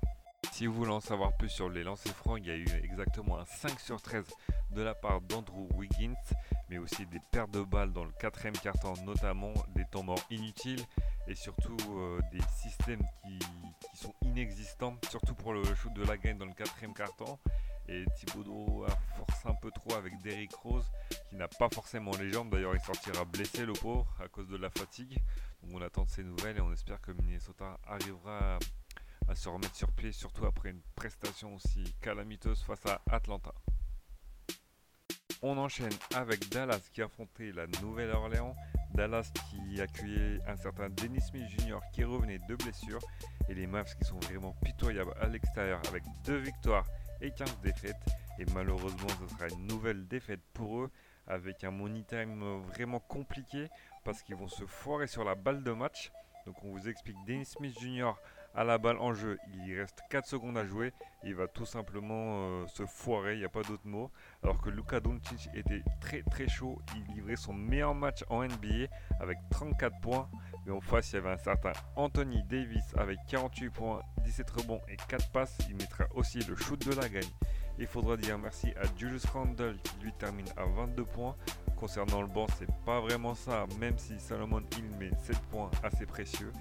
Si 0.61 0.67
vous 0.67 0.75
voulez 0.75 0.90
en 0.90 1.00
savoir 1.00 1.33
plus 1.38 1.49
sur 1.49 1.71
les 1.71 1.83
lancers 1.83 2.14
francs, 2.14 2.38
il 2.38 2.47
y 2.47 2.50
a 2.50 2.55
eu 2.55 2.67
exactement 2.85 3.38
un 3.38 3.47
5 3.47 3.81
sur 3.81 4.02
13 4.02 4.26
de 4.73 4.83
la 4.83 4.95
part 4.95 5.23
d'Andrew 5.23 5.67
Wiggins, 5.75 6.12
mais 6.69 6.76
aussi 6.76 7.07
des 7.07 7.19
pertes 7.31 7.50
de 7.50 7.62
balles 7.62 7.95
dans 7.95 8.05
le 8.05 8.12
quatrième 8.21 8.52
quart-temps, 8.52 8.93
notamment 9.07 9.55
des 9.75 9.87
temps 9.90 10.02
morts 10.02 10.23
inutiles 10.29 10.85
et 11.26 11.35
surtout 11.35 11.79
euh, 11.93 12.21
des 12.31 12.43
systèmes 12.59 13.00
qui, 13.25 13.38
sont 13.95 14.12
inexistants, 14.21 14.99
surtout 15.09 15.33
pour 15.33 15.55
le 15.55 15.64
shoot 15.64 15.95
de 15.95 16.05
la 16.05 16.19
gagne 16.19 16.37
dans 16.37 16.45
le 16.45 16.52
quatrième 16.52 16.93
quart-temps. 16.93 17.38
Et 17.88 18.05
Thibaudot 18.19 18.85
a 18.85 18.90
forcé 19.17 19.49
un 19.49 19.55
peu 19.55 19.71
trop 19.71 19.95
avec 19.95 20.21
Derrick 20.21 20.52
Rose, 20.57 20.85
qui 21.31 21.37
n'a 21.37 21.49
pas 21.49 21.71
forcément 21.71 22.11
les 22.21 22.31
jambes. 22.31 22.50
D'ailleurs, 22.50 22.75
il 22.75 22.83
sortira 22.83 23.25
blessé, 23.25 23.64
le 23.64 23.73
pauvre, 23.73 24.07
à 24.23 24.29
cause 24.29 24.47
de 24.49 24.59
la 24.59 24.69
fatigue. 24.69 25.23
Donc 25.62 25.81
on 25.81 25.81
attend 25.81 26.05
de 26.05 26.11
ces 26.11 26.23
nouvelles 26.23 26.59
et 26.59 26.61
on 26.61 26.71
espère 26.71 27.00
que 27.00 27.12
Minnesota 27.12 27.81
arrivera 27.87 28.59
à 29.30 29.37
se 29.37 29.49
remettre 29.49 29.76
sur 29.76 29.92
pied, 29.92 30.10
surtout 30.10 30.44
après 30.44 30.70
une 30.70 30.80
prestation 30.96 31.54
aussi 31.54 31.94
calamiteuse 32.02 32.60
face 32.62 32.84
à 32.87 33.00
Atlanta. 33.10 33.54
On 35.40 35.56
enchaîne 35.56 35.92
avec 36.16 36.49
Dallas 36.50 36.80
qui 36.92 37.00
affrontait 37.00 37.52
la 37.52 37.66
Nouvelle-Orléans. 37.80 38.56
Dallas 38.92 39.30
qui 39.49 39.80
accueillait 39.80 40.40
un 40.49 40.56
certain 40.56 40.90
Dennis 40.90 41.20
Smith 41.20 41.49
Jr. 41.49 41.78
qui 41.92 42.02
revenait 42.02 42.40
de 42.40 42.56
blessure 42.56 42.99
et 43.49 43.54
les 43.54 43.68
Mavs 43.68 43.94
qui 43.96 44.04
sont 44.04 44.18
vraiment 44.18 44.54
pitoyables 44.64 45.14
à 45.20 45.28
l'extérieur 45.28 45.80
avec 45.88 46.02
deux 46.25 46.38
victoires 46.38 46.87
et 47.20 47.30
15 47.30 47.60
défaites. 47.62 48.04
Et 48.40 48.44
malheureusement, 48.52 49.08
ce 49.20 49.34
sera 49.34 49.49
une 49.49 49.66
nouvelle 49.68 50.08
défaite 50.08 50.42
pour 50.52 50.80
eux 50.80 50.90
avec 51.28 51.62
un 51.62 51.70
money 51.70 52.02
time 52.02 52.60
vraiment 52.72 52.99
compliqué 52.99 53.68
parce 54.04 54.22
qu'ils 54.22 54.34
vont 54.34 54.49
se 54.49 54.66
foirer 54.66 55.06
sur 55.06 55.22
la 55.22 55.37
balle 55.37 55.62
de 55.62 55.72
match. 55.72 56.10
Donc 56.46 56.56
on 56.64 56.72
vous 56.72 56.88
explique 56.88 57.16
Dennis 57.26 57.46
Smith 57.46 57.78
Jr. 57.80 58.12
à 58.54 58.64
la 58.64 58.78
balle 58.78 58.99
en 58.99 59.14
jeu, 59.14 59.38
il 59.54 59.78
reste 59.78 60.00
4 60.11 60.26
secondes 60.26 60.59
à 60.59 60.64
jouer, 60.64 60.92
il 61.25 61.35
va 61.35 61.47
tout 61.47 61.66
simplement 61.66 62.45
euh, 62.45 62.66
se 62.66 62.85
foirer, 62.85 63.35
il 63.35 63.38
n'y 63.38 63.45
a 63.45 63.49
pas 63.49 63.62
d'autre 63.62 63.87
mot. 63.87 64.11
Alors 64.42 64.61
que 64.61 64.71
Luka 64.71 65.00
Doncic 65.00 65.49
était 65.54 65.83
très 66.00 66.23
très 66.23 66.49
chaud, 66.49 66.80
il 66.97 67.14
livrait 67.14 67.37
son 67.37 67.52
meilleur 67.52 67.95
match 67.95 68.25
en 68.28 68.42
NBA 68.45 68.88
avec 69.21 69.38
34 69.50 70.00
points. 70.00 70.28
Mais 70.66 70.73
en 70.73 70.80
face, 70.80 71.12
il 71.12 71.16
y 71.16 71.19
avait 71.19 71.30
un 71.30 71.38
certain 71.38 71.73
Anthony 71.97 72.42
Davis 72.45 72.85
avec 72.97 73.19
48 73.28 73.71
points, 73.71 74.00
17 74.25 74.50
rebonds 74.50 74.80
et 74.88 74.97
4 75.09 75.30
passes. 75.30 75.59
Il 75.69 75.76
mettra 75.76 76.04
aussi 76.14 76.40
le 76.40 76.57
shoot 76.57 76.85
de 76.87 76.95
la 76.95 77.09
gagne. 77.09 77.23
Il 77.78 77.87
faudra 77.87 78.16
dire 78.16 78.38
merci 78.38 78.73
à 78.76 78.83
Julius 78.97 79.25
Randle 79.26 79.78
qui 79.83 80.04
lui 80.04 80.12
termine 80.12 80.49
à 80.57 80.64
22 80.64 81.04
points. 81.04 81.37
Concernant 81.76 82.21
le 82.21 82.28
banc, 82.28 82.47
c'est 82.59 82.69
pas 82.85 83.00
vraiment 83.00 83.35
ça, 83.35 83.64
même 83.78 83.97
si 83.97 84.19
Salomon 84.21 84.62
Hill 84.76 84.85
met 84.99 85.11
7 85.23 85.38
points 85.50 85.71
assez 85.83 86.04
précieux. 86.04 86.52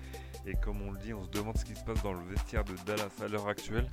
Et 0.45 0.55
comme 0.55 0.81
on 0.81 0.91
le 0.91 0.99
dit, 0.99 1.13
on 1.13 1.23
se 1.23 1.29
demande 1.29 1.57
ce 1.57 1.65
qui 1.65 1.75
se 1.75 1.83
passe 1.83 2.01
dans 2.03 2.13
le 2.13 2.23
vestiaire 2.25 2.63
de 2.63 2.73
Dallas 2.85 3.11
à 3.23 3.27
l'heure 3.27 3.47
actuelle. 3.47 3.87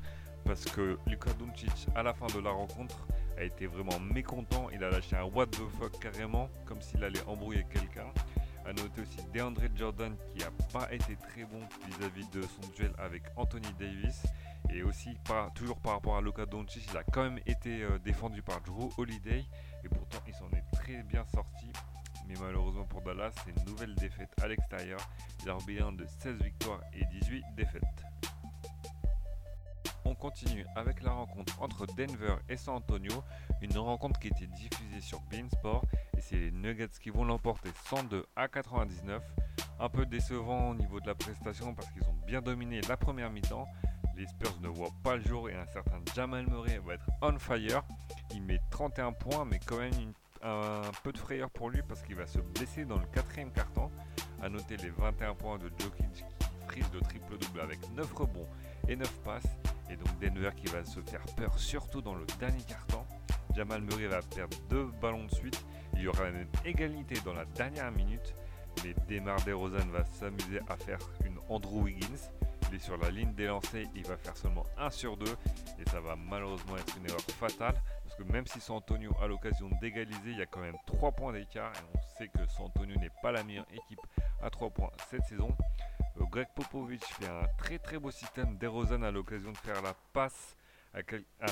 Parce 0.44 0.64
que 0.64 0.96
Luka 1.06 1.32
Doncic, 1.34 1.88
à 1.96 2.02
la 2.02 2.14
fin 2.14 2.26
de 2.26 2.38
la 2.38 2.50
rencontre, 2.50 3.06
a 3.36 3.42
été 3.42 3.66
vraiment 3.66 3.98
mécontent. 3.98 4.68
Il 4.72 4.82
a 4.84 4.90
lâché 4.90 5.16
un 5.16 5.24
what 5.24 5.46
the 5.48 5.68
fuck 5.78 5.98
carrément, 6.00 6.48
comme 6.64 6.80
s'il 6.80 7.02
allait 7.02 7.22
embrouiller 7.26 7.66
quelqu'un. 7.72 8.06
A 8.64 8.72
noter 8.72 9.02
aussi 9.02 9.18
DeAndre 9.32 9.62
Jordan 9.76 10.16
qui 10.34 10.40
n'a 10.40 10.50
pas 10.72 10.92
été 10.92 11.16
très 11.16 11.44
bon 11.44 11.60
vis-à-vis 11.86 12.28
de 12.30 12.42
son 12.42 12.68
duel 12.76 12.92
avec 12.98 13.22
Anthony 13.36 13.72
Davis. 13.78 14.22
Et 14.70 14.82
aussi, 14.82 15.16
toujours 15.54 15.78
par 15.78 15.92
rapport 15.92 16.16
à 16.16 16.20
Luka 16.20 16.46
Doncic, 16.46 16.88
il 16.90 16.96
a 16.96 17.04
quand 17.04 17.22
même 17.22 17.38
été 17.46 17.82
euh, 17.82 17.98
défendu 17.98 18.42
par 18.42 18.60
Drew 18.62 18.90
Holiday. 18.98 19.44
Et 19.84 19.88
pourtant, 19.88 20.18
il 20.26 20.34
s'en 20.34 20.50
est 20.50 20.64
très 20.72 21.02
bien 21.04 21.24
sorti. 21.26 21.66
Mais 22.28 22.34
malheureusement 22.40 22.84
pour 22.84 23.02
Dallas, 23.02 23.32
c'est 23.44 23.50
une 23.50 23.64
nouvelle 23.66 23.94
défaite 23.94 24.30
à 24.42 24.48
l'extérieur. 24.48 24.98
Il 25.42 25.50
a 25.50 25.56
bilan 25.66 25.92
de 25.92 26.06
16 26.06 26.42
victoires 26.42 26.80
et 26.92 27.04
18 27.20 27.44
défaites. 27.56 27.82
On 30.04 30.14
continue 30.14 30.64
avec 30.76 31.02
la 31.02 31.10
rencontre 31.10 31.60
entre 31.60 31.84
Denver 31.86 32.36
et 32.48 32.56
San 32.56 32.76
Antonio, 32.76 33.24
une 33.60 33.76
rencontre 33.76 34.20
qui 34.20 34.28
était 34.28 34.46
diffusée 34.46 35.00
sur 35.00 35.20
Beansport 35.22 35.84
et 36.16 36.20
c'est 36.20 36.36
les 36.36 36.52
Nuggets 36.52 36.88
qui 37.00 37.10
vont 37.10 37.24
l'emporter 37.24 37.70
102 37.90 38.24
à 38.36 38.46
99. 38.46 39.22
Un 39.78 39.88
peu 39.88 40.06
décevant 40.06 40.70
au 40.70 40.74
niveau 40.74 41.00
de 41.00 41.06
la 41.06 41.14
prestation 41.14 41.74
parce 41.74 41.90
qu'ils 41.90 42.04
ont 42.04 42.16
bien 42.24 42.40
dominé 42.40 42.80
la 42.88 42.96
première 42.96 43.30
mi-temps, 43.30 43.66
les 44.16 44.26
Spurs 44.26 44.58
ne 44.62 44.68
voient 44.68 44.94
pas 45.02 45.16
le 45.16 45.22
jour 45.22 45.50
et 45.50 45.54
un 45.54 45.66
certain 45.66 46.00
Jamal 46.14 46.46
Murray 46.48 46.78
va 46.78 46.94
être 46.94 47.06
on 47.20 47.38
fire. 47.38 47.82
Il 48.32 48.42
met 48.42 48.60
31 48.70 49.12
points, 49.12 49.44
mais 49.44 49.58
quand 49.66 49.78
même 49.78 49.92
un 50.46 50.92
peu 51.02 51.12
de 51.12 51.18
frayeur 51.18 51.50
pour 51.50 51.70
lui 51.70 51.82
parce 51.82 52.02
qu'il 52.02 52.14
va 52.14 52.26
se 52.26 52.38
blesser 52.38 52.84
dans 52.84 52.98
le 52.98 53.06
quatrième 53.06 53.50
carton. 53.50 53.90
A 54.42 54.48
noter 54.48 54.76
les 54.76 54.90
21 54.90 55.34
points 55.34 55.58
de 55.58 55.70
Jokic 55.78 56.12
qui 56.12 56.24
frise 56.68 56.90
de 56.90 57.00
triple-double 57.00 57.60
avec 57.60 57.78
9 57.96 58.12
rebonds 58.14 58.46
et 58.88 58.96
9 58.96 59.10
passes. 59.24 59.56
Et 59.90 59.96
donc 59.96 60.08
Denver 60.20 60.50
qui 60.56 60.66
va 60.66 60.84
se 60.84 61.00
faire 61.00 61.24
peur, 61.36 61.58
surtout 61.58 62.00
dans 62.00 62.14
le 62.14 62.24
dernier 62.38 62.62
carton. 62.62 63.04
Jamal 63.54 63.82
Murray 63.82 64.06
va 64.06 64.20
perdre 64.22 64.56
deux 64.68 64.86
ballons 65.00 65.24
de 65.24 65.34
suite. 65.34 65.64
Il 65.94 66.02
y 66.02 66.08
aura 66.08 66.28
une 66.28 66.46
égalité 66.64 67.16
dans 67.24 67.32
la 67.32 67.44
dernière 67.44 67.90
minute. 67.90 68.34
Mais 68.84 68.94
Demar 69.08 69.42
DeRozan 69.44 69.88
va 69.90 70.04
s'amuser 70.04 70.60
à 70.68 70.76
faire 70.76 70.98
une 71.24 71.38
Andrew 71.48 71.82
Wiggins. 71.82 72.30
Il 72.68 72.76
est 72.76 72.80
sur 72.80 72.96
la 72.98 73.10
ligne 73.10 73.32
des 73.32 73.46
lancers, 73.46 73.86
il 73.94 74.04
va 74.04 74.16
faire 74.16 74.36
seulement 74.36 74.66
1 74.76 74.90
sur 74.90 75.16
2 75.16 75.24
et 75.24 75.88
ça 75.88 76.00
va 76.00 76.16
malheureusement 76.16 76.76
être 76.76 76.96
une 76.98 77.06
erreur 77.06 77.20
fatale 77.20 77.80
que 78.16 78.22
même 78.24 78.46
si 78.46 78.60
San 78.60 78.76
Antonio 78.76 79.12
a 79.20 79.26
l'occasion 79.26 79.68
d'égaliser, 79.80 80.30
il 80.30 80.38
y 80.38 80.42
a 80.42 80.46
quand 80.46 80.60
même 80.60 80.76
3 80.86 81.12
points 81.12 81.32
d'écart 81.32 81.72
et 81.72 81.84
on 81.94 82.18
sait 82.18 82.28
que 82.28 82.46
San 82.48 82.66
Antonio 82.66 82.96
n'est 82.98 83.12
pas 83.22 83.32
la 83.32 83.42
meilleure 83.42 83.66
équipe 83.72 84.00
à 84.42 84.50
3 84.50 84.70
points 84.70 84.90
cette 85.08 85.24
saison. 85.24 85.56
Euh, 86.20 86.24
Greg 86.30 86.48
Popovich 86.54 87.04
fait 87.04 87.28
un 87.28 87.46
très 87.58 87.78
très 87.78 87.98
beau 87.98 88.10
système. 88.10 88.56
DeRozan 88.58 89.02
a 89.02 89.10
l'occasion 89.10 89.52
de 89.52 89.58
faire 89.58 89.82
la 89.82 89.94
passe 90.12 90.56
à, 90.94 91.00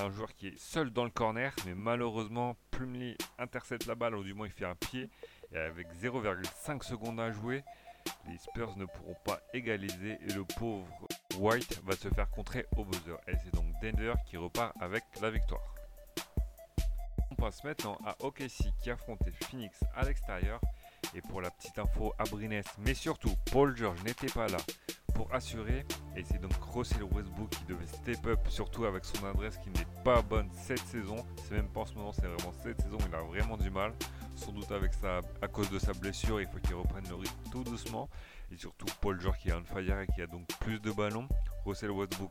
un 0.00 0.10
joueur 0.10 0.34
qui 0.34 0.48
est 0.48 0.58
seul 0.58 0.90
dans 0.90 1.04
le 1.04 1.10
corner, 1.10 1.54
mais 1.66 1.74
malheureusement 1.74 2.56
Plumlee 2.70 3.16
intercepte 3.38 3.86
la 3.86 3.94
balle 3.94 4.16
ou 4.16 4.24
du 4.24 4.32
moins 4.32 4.46
il 4.46 4.52
fait 4.52 4.64
un 4.64 4.74
pied 4.74 5.10
et 5.52 5.58
avec 5.58 5.86
0,5 5.94 6.82
secondes 6.82 7.20
à 7.20 7.30
jouer, 7.30 7.62
les 8.26 8.38
Spurs 8.38 8.76
ne 8.76 8.86
pourront 8.86 9.16
pas 9.24 9.40
égaliser 9.52 10.18
et 10.26 10.32
le 10.32 10.44
pauvre 10.44 10.86
White 11.38 11.80
va 11.84 11.94
se 11.94 12.08
faire 12.08 12.30
contrer 12.30 12.66
au 12.76 12.84
buzzer. 12.84 13.16
Et 13.28 13.34
c'est 13.42 13.54
donc 13.54 13.66
Denver 13.82 14.14
qui 14.26 14.36
repart 14.36 14.74
avec 14.80 15.04
la 15.20 15.30
victoire. 15.30 15.73
On 17.36 17.42
passe 17.42 17.64
maintenant 17.64 17.98
à 18.06 18.14
OKC 18.24 18.72
qui 18.80 18.90
affrontait 18.90 19.32
Phoenix 19.32 19.80
à 19.96 20.04
l'extérieur. 20.04 20.60
Et 21.16 21.20
pour 21.20 21.40
la 21.40 21.50
petite 21.50 21.76
info, 21.80 22.14
Abrines, 22.16 22.62
mais 22.78 22.94
surtout 22.94 23.34
Paul 23.50 23.76
George 23.76 24.00
n'était 24.04 24.28
pas 24.28 24.46
là 24.46 24.58
pour 25.14 25.34
assurer. 25.34 25.84
Et 26.16 26.22
c'est 26.22 26.40
donc 26.40 26.52
Russell 26.72 27.02
Westbrook 27.02 27.50
qui 27.50 27.64
devait 27.64 27.86
step 27.86 28.24
up, 28.26 28.38
surtout 28.48 28.84
avec 28.84 29.04
son 29.04 29.26
adresse 29.26 29.58
qui 29.58 29.70
n'est 29.70 30.02
pas 30.04 30.22
bonne 30.22 30.48
cette 30.52 30.86
saison. 30.86 31.16
C'est 31.42 31.56
même 31.56 31.68
pas 31.68 31.80
en 31.80 31.86
ce 31.86 31.94
moment, 31.94 32.12
c'est 32.12 32.26
vraiment 32.26 32.52
cette 32.62 32.80
saison, 32.80 32.98
il 33.08 33.14
a 33.14 33.22
vraiment 33.22 33.56
du 33.56 33.70
mal 33.70 33.92
sans 34.36 34.52
doute 34.52 34.70
avec 34.72 34.92
ça 34.94 35.20
à 35.42 35.48
cause 35.48 35.70
de 35.70 35.78
sa 35.78 35.92
blessure, 35.92 36.40
il 36.40 36.46
faut 36.46 36.58
qu'il 36.58 36.74
reprenne 36.74 37.04
le 37.08 37.14
rythme 37.14 37.50
tout 37.50 37.64
doucement. 37.64 38.08
Et 38.52 38.56
surtout 38.56 38.86
Paul 39.00 39.20
George 39.20 39.38
qui 39.38 39.48
est 39.48 39.54
on 39.54 39.64
fire 39.64 40.00
et 40.00 40.06
qui 40.14 40.22
a 40.22 40.26
donc 40.26 40.46
plus 40.60 40.80
de 40.80 40.92
ballons. 40.92 41.28
Russell 41.64 41.90
Westbrook 41.90 42.30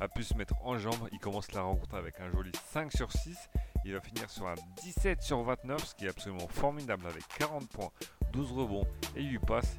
a 0.00 0.08
pu 0.08 0.24
se 0.24 0.34
mettre 0.34 0.54
en 0.62 0.78
jambe. 0.78 1.08
Il 1.12 1.18
commence 1.18 1.52
la 1.52 1.62
rencontre 1.62 1.94
avec 1.94 2.20
un 2.20 2.30
joli 2.30 2.50
5 2.72 2.92
sur 2.92 3.12
6. 3.12 3.48
Il 3.84 3.94
va 3.94 4.00
finir 4.00 4.30
sur 4.30 4.46
un 4.46 4.54
17 4.82 5.22
sur 5.22 5.42
29, 5.42 5.84
ce 5.84 5.94
qui 5.94 6.06
est 6.06 6.08
absolument 6.08 6.46
formidable 6.48 7.06
avec 7.06 7.26
40 7.38 7.68
points, 7.68 7.90
12 8.32 8.52
rebonds 8.52 8.86
et 9.16 9.22
8 9.22 9.38
passes. 9.40 9.78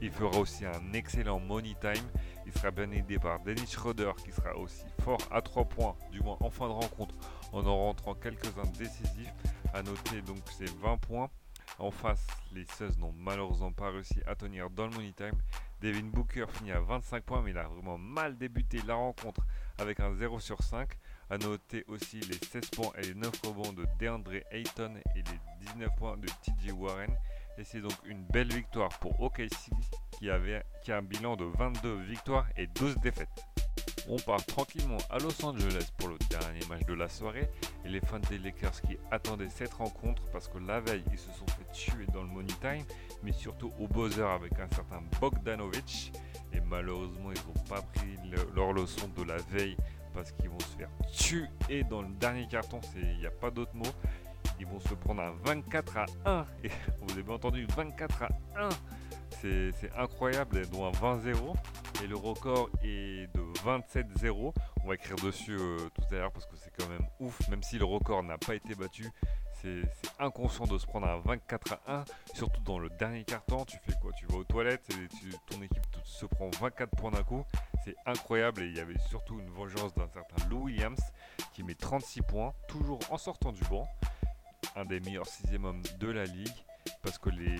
Il, 0.00 0.10
fera 0.10 0.38
aussi 0.38 0.64
un 0.64 0.92
excellent 0.92 1.40
money 1.40 1.74
time. 1.80 2.06
Il 2.46 2.52
sera 2.52 2.70
bien 2.70 2.90
aidé 2.92 3.18
par 3.18 3.40
Dennis 3.40 3.66
Schroeder 3.72 4.12
qui 4.24 4.30
sera 4.30 4.56
aussi 4.56 4.84
fort 5.02 5.20
à 5.32 5.42
3 5.42 5.64
points, 5.64 5.96
du 6.12 6.20
moins 6.20 6.36
en 6.40 6.50
fin 6.50 6.68
de 6.68 6.72
rencontre, 6.72 7.14
en 7.52 7.66
en 7.66 7.76
rentrant 7.86 8.14
quelques-uns 8.14 8.70
décisifs. 8.78 9.34
À 9.74 9.82
noter 9.82 10.22
donc 10.22 10.38
ces 10.56 10.66
20 10.66 10.98
points. 10.98 11.30
En 11.78 11.90
face, 11.90 12.26
les 12.52 12.64
16 12.64 12.98
n'ont 12.98 13.14
malheureusement 13.16 13.72
pas 13.72 13.90
réussi 13.90 14.20
à 14.26 14.34
tenir 14.34 14.70
dans 14.70 14.86
le 14.86 14.92
money 14.92 15.12
time. 15.12 15.38
Devin 15.80 16.04
Booker 16.04 16.46
finit 16.52 16.72
à 16.72 16.80
25 16.80 17.22
points, 17.22 17.42
mais 17.42 17.52
il 17.52 17.58
a 17.58 17.64
vraiment 17.64 17.96
mal 17.96 18.36
débuté 18.36 18.80
la 18.86 18.94
rencontre 18.94 19.40
avec 19.78 20.00
un 20.00 20.14
0 20.14 20.38
sur 20.38 20.62
5. 20.62 20.90
À 21.30 21.38
noter 21.38 21.84
aussi 21.88 22.20
les 22.20 22.38
16 22.50 22.70
points 22.70 22.92
et 22.98 23.02
les 23.02 23.14
9 23.14 23.30
rebonds 23.46 23.72
de 23.72 23.86
DeAndre 23.98 24.32
Ayton 24.50 24.94
et 25.14 25.22
les 25.22 25.66
19 25.74 25.88
points 25.96 26.16
de 26.16 26.26
TJ 26.26 26.72
Warren. 26.72 27.14
Et 27.56 27.64
c'est 27.64 27.80
donc 27.80 27.94
une 28.04 28.22
belle 28.24 28.52
victoire 28.52 28.90
pour 28.98 29.20
OKC 29.20 29.70
qui, 30.18 30.28
avait, 30.28 30.62
a 30.88 30.96
un 30.96 31.02
bilan 31.02 31.36
de 31.36 31.44
22 31.44 32.00
victoires 32.02 32.46
et 32.56 32.66
12 32.66 32.96
défaites. 32.96 33.28
On 34.08 34.18
part 34.18 34.44
tranquillement 34.44 34.98
à 35.08 35.18
Los 35.18 35.44
Angeles 35.44 35.90
pour 35.98 36.08
le 36.08 36.18
dernier 36.30 36.66
match 36.68 36.84
de 36.86 36.94
la 36.94 37.08
soirée 37.08 37.48
et 37.84 37.88
les 37.88 38.00
fans 38.00 38.18
des 38.18 38.38
Lakers 38.38 38.80
qui 38.82 38.98
attendaient 39.10 39.48
cette 39.50 39.74
rencontre 39.74 40.22
parce 40.32 40.48
que 40.48 40.58
la 40.58 40.80
veille 40.80 41.04
ils 41.12 41.18
se 41.18 41.30
sont 41.32 41.46
fait 41.46 41.70
tuer 41.72 42.06
dans 42.12 42.22
le 42.22 42.28
money 42.28 42.52
time 42.60 42.84
mais 43.22 43.32
surtout 43.32 43.72
au 43.78 43.86
buzzer 43.86 44.28
avec 44.28 44.52
un 44.58 44.68
certain 44.74 45.02
Bogdanovic 45.20 46.12
et 46.52 46.60
malheureusement 46.60 47.30
ils 47.32 47.46
n'ont 47.46 47.64
pas 47.68 47.82
pris 47.82 48.16
leur 48.54 48.72
leçon 48.72 49.08
de 49.16 49.22
la 49.24 49.36
veille 49.36 49.76
parce 50.14 50.32
qu'ils 50.32 50.50
vont 50.50 50.60
se 50.60 50.76
faire 50.76 50.90
tuer 51.12 51.84
dans 51.84 52.02
le 52.02 52.08
dernier 52.14 52.46
carton, 52.48 52.80
il 52.96 53.18
n'y 53.18 53.26
a 53.26 53.30
pas 53.30 53.50
d'autre 53.50 53.74
mot. 53.74 53.84
Ils 54.58 54.66
vont 54.66 54.80
se 54.80 54.94
prendre 54.94 55.22
un 55.22 55.32
24 55.44 55.96
à 55.96 56.06
1 56.24 56.46
et 56.64 56.70
vous 57.00 57.18
avez 57.18 57.32
entendu 57.32 57.66
24 57.76 58.22
à 58.24 58.28
1 58.56 58.68
c'est 59.40 59.90
incroyable, 59.96 60.66
dont 60.68 60.86
un 60.86 60.90
20-0 60.90 61.54
et 62.02 62.06
le 62.06 62.16
record 62.16 62.68
est 62.82 63.28
de 63.34 63.40
27-0. 63.64 64.52
On 64.82 64.88
va 64.88 64.94
écrire 64.94 65.16
dessus 65.16 65.56
euh, 65.58 65.78
tout 65.94 66.14
à 66.14 66.18
l'heure 66.18 66.32
parce 66.32 66.46
que 66.46 66.56
c'est 66.56 66.70
quand 66.78 66.88
même 66.88 67.06
ouf, 67.20 67.48
même 67.48 67.62
si 67.62 67.78
le 67.78 67.84
record 67.84 68.22
n'a 68.22 68.38
pas 68.38 68.54
été 68.54 68.74
battu. 68.74 69.08
C'est 69.62 69.82
inconscient 70.18 70.66
de 70.66 70.78
se 70.78 70.86
prendre 70.86 71.06
un 71.06 71.18
24 71.18 71.74
à 71.86 71.92
1, 72.00 72.04
surtout 72.34 72.62
dans 72.62 72.78
le 72.78 72.88
dernier 72.88 73.24
quart-temps. 73.24 73.66
Tu 73.66 73.76
fais 73.84 73.92
quoi? 74.00 74.10
Tu 74.12 74.26
vas 74.26 74.36
aux 74.36 74.44
toilettes 74.44 74.88
et 74.90 75.28
ton 75.52 75.60
équipe 75.62 75.84
se 76.04 76.24
prend 76.24 76.48
24 76.60 76.96
points 76.96 77.10
d'un 77.10 77.22
coup. 77.22 77.44
C'est 77.84 77.96
incroyable 78.06 78.62
et 78.62 78.68
il 78.68 78.76
y 78.76 78.80
avait 78.80 78.98
surtout 79.10 79.38
une 79.38 79.50
vengeance 79.50 79.94
d'un 79.94 80.08
certain 80.08 80.48
Lou 80.48 80.64
Williams 80.64 81.00
qui 81.52 81.62
met 81.62 81.74
36 81.74 82.22
points, 82.22 82.54
toujours 82.68 83.00
en 83.10 83.18
sortant 83.18 83.52
du 83.52 83.62
banc. 83.64 83.86
Un 84.76 84.86
des 84.86 85.00
meilleurs 85.00 85.26
sixième 85.26 85.64
hommes 85.64 85.82
de 85.98 86.08
la 86.08 86.24
ligue 86.24 86.48
parce 87.02 87.18
que 87.18 87.30
les, 87.30 87.56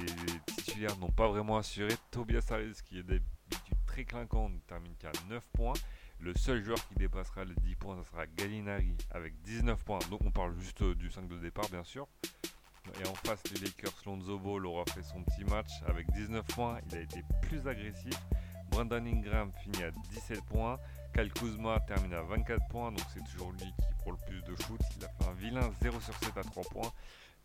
titulaires 0.46 0.96
n'ont 0.98 1.10
pas 1.10 1.28
vraiment 1.28 1.58
assuré. 1.58 1.94
Tobias 2.10 2.46
Harris 2.50 2.78
qui 2.84 2.98
est 2.98 3.02
d'habitude 3.02 3.76
très 3.86 4.04
clinquant 4.04 4.50
termine 4.66 4.94
qu'à 4.98 5.12
9 5.28 5.42
points. 5.52 5.74
Le 6.22 6.34
seul 6.34 6.62
joueur 6.62 6.76
qui 6.86 6.94
dépassera 6.96 7.46
les 7.46 7.54
10 7.54 7.76
points, 7.76 7.96
ce 8.02 8.10
sera 8.10 8.26
Gallinari 8.26 8.94
avec 9.10 9.40
19 9.42 9.82
points. 9.84 10.00
Donc 10.10 10.20
on 10.22 10.30
parle 10.30 10.54
juste 10.58 10.82
du 10.82 11.10
5 11.10 11.26
de 11.26 11.38
départ 11.38 11.68
bien 11.70 11.82
sûr. 11.82 12.06
Et 13.02 13.08
en 13.08 13.14
face, 13.14 13.42
les 13.52 13.60
Lakers, 13.60 14.02
Lonzo 14.04 14.38
Ball 14.38 14.66
aura 14.66 14.84
fait 14.92 15.02
son 15.02 15.22
petit 15.22 15.44
match 15.44 15.70
avec 15.86 16.10
19 16.12 16.46
points. 16.48 16.78
Il 16.90 16.96
a 16.98 17.00
été 17.00 17.22
plus 17.40 17.66
agressif. 17.66 18.14
Brandon 18.70 19.04
Ingram 19.06 19.50
finit 19.62 19.82
à 19.82 19.90
17 19.90 20.44
points. 20.44 20.78
Kyle 21.14 21.32
Kuzma 21.32 21.80
termine 21.80 22.12
à 22.12 22.22
24 22.22 22.68
points, 22.68 22.92
donc 22.92 23.04
c'est 23.12 23.24
toujours 23.24 23.52
lui 23.52 23.58
qui 23.58 23.94
prend 23.98 24.10
le 24.10 24.18
plus 24.28 24.42
de 24.42 24.54
shoot. 24.62 24.80
Il 24.98 25.04
a 25.04 25.08
fait 25.08 25.30
un 25.30 25.32
vilain 25.32 25.70
0 25.80 26.00
sur 26.00 26.14
7 26.14 26.36
à 26.36 26.42
3 26.42 26.64
points. 26.64 26.92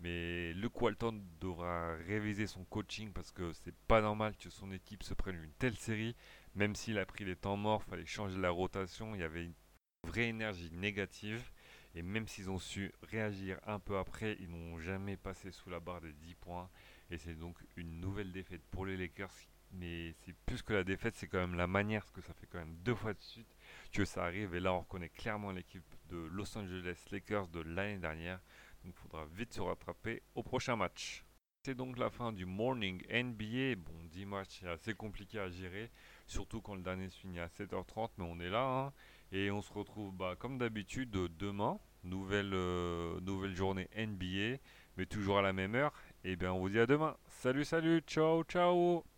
Mais 0.01 0.53
le 0.53 0.69
Walton 0.73 1.21
devra 1.39 1.95
réviser 2.07 2.47
son 2.47 2.65
coaching 2.65 3.11
parce 3.13 3.31
que 3.31 3.53
c'est 3.53 3.73
pas 3.87 4.01
normal 4.01 4.35
que 4.37 4.49
son 4.49 4.71
équipe 4.71 5.03
se 5.03 5.13
prenne 5.13 5.35
une 5.35 5.51
telle 5.57 5.77
série. 5.77 6.15
Même 6.55 6.75
s'il 6.75 6.97
a 6.97 7.05
pris 7.05 7.25
les 7.25 7.35
temps 7.35 7.57
morts, 7.57 7.83
fallait 7.83 8.05
changer 8.05 8.37
la 8.37 8.49
rotation. 8.49 9.13
Il 9.15 9.21
y 9.21 9.23
avait 9.23 9.45
une 9.45 9.55
vraie 10.03 10.29
énergie 10.29 10.71
négative. 10.71 11.51
Et 11.93 12.01
même 12.01 12.27
s'ils 12.27 12.49
ont 12.49 12.59
su 12.59 12.91
réagir 13.03 13.59
un 13.65 13.79
peu 13.79 13.97
après, 13.97 14.35
ils 14.39 14.49
n'ont 14.49 14.79
jamais 14.79 15.15
passé 15.15 15.51
sous 15.51 15.69
la 15.69 15.79
barre 15.79 16.01
des 16.01 16.13
10 16.13 16.35
points. 16.35 16.69
Et 17.09 17.17
c'est 17.17 17.35
donc 17.35 17.57
une 17.77 17.99
nouvelle 17.99 18.31
défaite 18.31 18.63
pour 18.71 18.85
les 18.85 18.97
Lakers 18.97 19.31
mais 19.71 20.13
c'est 20.21 20.35
plus 20.45 20.61
que 20.61 20.73
la 20.73 20.83
défaite, 20.83 21.15
c'est 21.15 21.27
quand 21.27 21.39
même 21.39 21.55
la 21.55 21.67
manière, 21.67 22.01
parce 22.01 22.11
que 22.11 22.21
ça 22.21 22.33
fait 22.33 22.47
quand 22.47 22.59
même 22.59 22.75
deux 22.77 22.95
fois 22.95 23.13
de 23.13 23.21
suite 23.21 23.55
que 23.91 24.05
ça 24.05 24.23
arrive. 24.23 24.55
Et 24.55 24.59
là, 24.59 24.73
on 24.73 24.79
reconnaît 24.79 25.09
clairement 25.09 25.51
l'équipe 25.51 25.83
de 26.09 26.17
Los 26.17 26.57
Angeles 26.57 27.05
Lakers 27.11 27.47
de 27.49 27.61
l'année 27.61 27.99
dernière. 27.99 28.39
Donc, 28.83 28.93
il 28.95 29.01
faudra 29.01 29.25
vite 29.25 29.53
se 29.53 29.61
rattraper 29.61 30.21
au 30.35 30.43
prochain 30.43 30.75
match. 30.75 31.25
C'est 31.63 31.75
donc 31.75 31.97
la 31.97 32.09
fin 32.09 32.31
du 32.31 32.45
morning 32.45 33.01
NBA. 33.11 33.75
Bon, 33.77 34.03
10 34.05 34.25
matchs, 34.25 34.59
c'est 34.59 34.67
assez 34.67 34.93
compliqué 34.93 35.39
à 35.39 35.49
gérer, 35.49 35.91
surtout 36.27 36.61
quand 36.61 36.75
le 36.75 36.81
dernier 36.81 37.09
se 37.09 37.19
finit 37.19 37.39
à 37.39 37.47
7h30, 37.47 38.09
mais 38.17 38.25
on 38.25 38.39
est 38.39 38.49
là. 38.49 38.63
Hein. 38.63 38.93
et 39.31 39.51
on 39.51 39.61
se 39.61 39.73
retrouve 39.73 40.13
bah, 40.13 40.35
comme 40.37 40.57
d'habitude 40.57 41.11
demain. 41.11 41.79
Nouvelle, 42.03 42.53
euh, 42.53 43.19
nouvelle 43.21 43.55
journée 43.55 43.89
NBA, 43.97 44.59
mais 44.95 45.07
toujours 45.07 45.39
à 45.39 45.41
la 45.41 45.53
même 45.53 45.73
heure. 45.73 45.91
Et 46.23 46.35
bien, 46.35 46.53
on 46.53 46.59
vous 46.59 46.69
dit 46.69 46.79
à 46.79 46.85
demain. 46.85 47.17
Salut, 47.29 47.65
salut, 47.65 48.01
ciao, 48.05 48.43
ciao 48.43 49.14